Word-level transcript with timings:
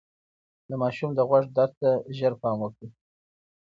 د 0.69 0.71
ماشوم 0.81 1.11
د 1.15 1.19
غوږ 1.29 1.45
درد 1.57 1.73
ته 1.81 1.89
ژر 2.17 2.33
پام 2.41 2.57
وکړئ. 2.61 2.87